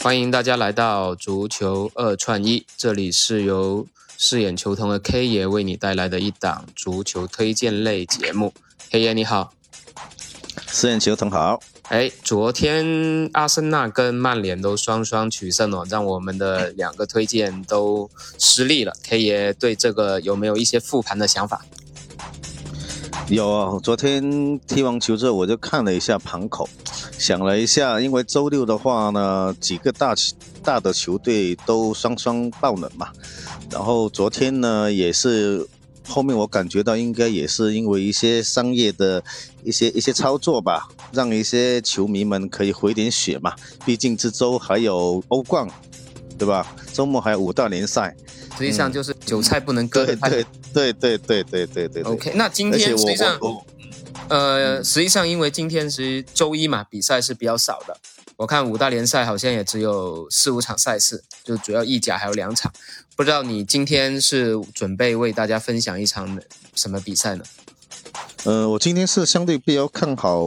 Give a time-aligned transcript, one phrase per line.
[0.00, 3.84] 欢迎大家来到足球二串一，这里是由
[4.16, 8.54] 饰演球童的 K 爷为你带来的一档足球推荐类节目。
[8.90, 9.52] K 爷你好，
[10.68, 11.60] 饰演球童好。
[11.88, 18.08] 哎，昨天阿森纳跟曼联都双双取胜了，让我们的两个推荐都
[18.38, 18.92] 失利了。
[19.02, 21.66] K 爷对这个有没有一些复盘的想法？
[23.28, 26.68] 有啊，昨天踢完球之后，我就看了一下盘口，
[27.18, 30.14] 想了一下，因为周六的话呢，几个大
[30.62, 33.08] 大的球队都双双爆冷嘛。
[33.70, 35.66] 然后昨天呢，也是
[36.06, 39.22] 后面我感觉到应该也是因为一些商业的
[39.64, 43.52] 一些一些操作吧，让一些球迷们可以回点血嘛。
[43.84, 45.68] 毕竟这周还有欧冠，
[46.38, 46.74] 对吧？
[46.92, 48.16] 周末还有五大联赛。
[48.56, 50.30] 实际上就是韭菜不能割的太。
[50.30, 52.02] 对对对对对对对。
[52.02, 53.38] OK，那今天实际上，
[54.28, 57.96] 呃，实际上因为今天是周一嘛，比赛是比较少的。
[58.36, 62.72] 我看五大联赛好像也只有四五场赛事，就主要意甲还有两场。
[63.16, 66.38] 不知道你今天是准备为大家分享一场
[66.74, 67.44] 什么比赛呢？
[68.44, 70.44] 呃，我今天是相对比较看好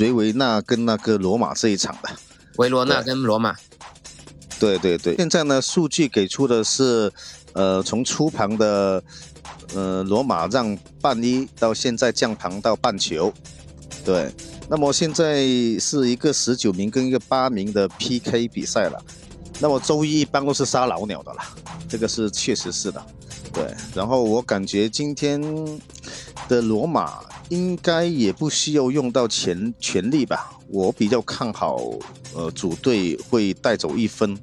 [0.00, 2.10] 维维纳跟那个罗马这一场的。
[2.56, 3.56] 维罗纳跟罗马。
[4.60, 7.10] 对对对，现在呢，数据给出的是，
[7.54, 9.02] 呃，从初盘的，
[9.74, 13.32] 呃，罗马让半一到现在降盘到半球，
[14.04, 14.30] 对，
[14.68, 15.44] 那么现在
[15.78, 19.02] 是一个十九名跟一个八名的 PK 比赛了，
[19.58, 21.40] 那么周一一般都是杀老鸟的了，
[21.88, 23.02] 这个是确实是的，
[23.52, 25.40] 对，然后我感觉今天
[26.48, 31.80] 的罗马应该也不需要用到全全力吧，我比较看好，
[32.34, 34.38] 呃，主队会带走一分。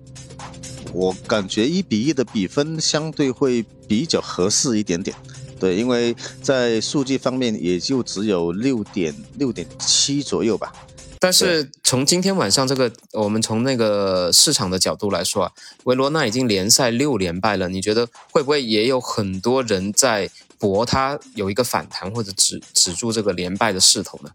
[0.91, 5.15] 我感觉一比一的比分相对会比较合适一点点，
[5.59, 10.73] 对，因为在数据方面也就只有六点六点七左右吧。
[11.19, 15.51] 但是从今天晚上这个，我们从那个市场的角度来说啊，
[15.83, 24.31] 维罗纳已经联赛六连败了，你觉得会不会也有很多人在博他有一个反弹或者止止住这个连败的势头呢？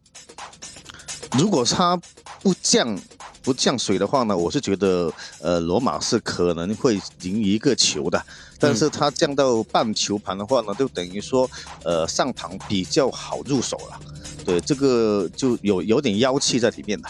[1.39, 2.01] 如果他
[2.43, 2.99] 不降。
[3.45, 8.21] 不降水的话呢，我是觉得，呃，罗马是可能会赢一个球的，
[8.59, 11.49] 但是它降到半球盘的话呢，就等于说，
[11.85, 14.01] 呃，上盘比较好入手了，
[14.47, 17.09] 对，这个就有有点妖气在里面的，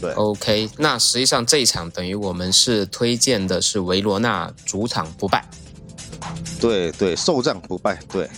[0.00, 0.12] 对。
[0.14, 5.48] OK，那实际上这一场等于我们是推荐的是维罗纳主场不败，
[6.60, 8.28] 对对，受战不败，对。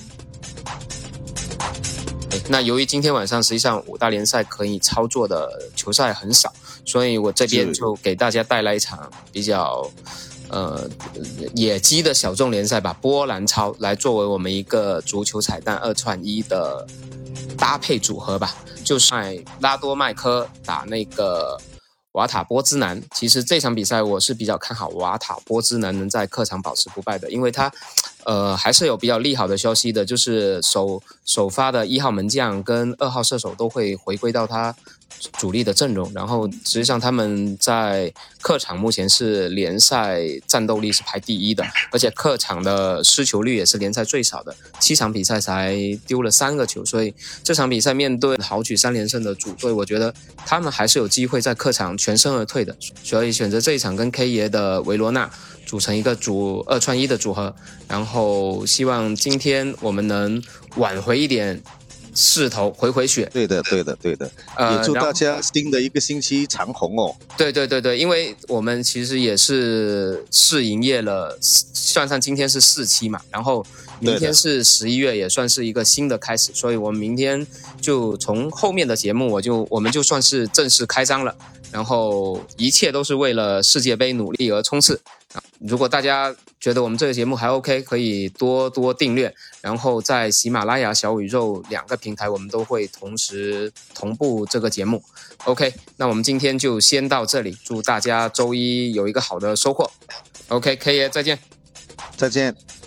[2.48, 6.52] 那由于今天晚上实际上五大联赛可以操作的球赛很少。
[6.84, 9.88] 所以我这边就给大家带来一场比较，
[10.48, 10.88] 呃，
[11.54, 16.86] 野鸡的小众联赛吧，波兰超来作为我们一个足球彩蛋二串一的
[17.56, 19.14] 搭配组合吧，就是
[19.60, 21.60] 拉多麦科打那个
[22.12, 23.00] 瓦塔波兹南。
[23.14, 27.70] 其实这场比赛我是比较看好瓦塔波兹南能在客场保持不败的，因为他，
[28.24, 34.74] 呃，还是有比较利好的消息的，就是首首发的一号门将跟二号射手都会回归到他。
[35.38, 45.76] 主力的阵容，然后实际上他们在客场目前是联赛战斗力是排第一的，而且客场的失球率也是联赛最少的，七场比赛才
[46.06, 55.30] 丢了三个球，所以这场比赛面对豪取三连胜的主队，我觉得他们还是有机会在客场全身而退的，所以选择这一场跟 K 爷的维罗纳
[55.66, 57.54] 组成一个主二串一的组合，
[57.86, 60.42] 然后希望今天我们能
[60.76, 61.62] 挽回一点。
[62.14, 64.30] 势头回回血，对的，对的，对的。
[64.56, 67.14] 呃，也祝大家新的一个星期长虹哦。
[67.36, 73.64] 对对对对，因为我们其实也是试营业了，算上今天是四期嘛，然后
[73.98, 77.46] 明天是十一月，也算是一个新的开始，所以我们明天
[77.80, 81.34] 就从后面的节目，我就我们就算是正式开张了，
[81.70, 85.00] 然后一切都是为了世界杯努力而冲刺。
[85.60, 95.02] 如果大家觉得我们这个节目还 OK，可以多多订阅，然后在喜马拉雅、小宇宙两个平台，我们都会同时同步这个节目。
[95.44, 99.90] OK，那我们今天就先到这里，祝大家周一有一个好的收获。
[100.48, 101.38] OK，K 爷再见，
[102.16, 102.79] 再见。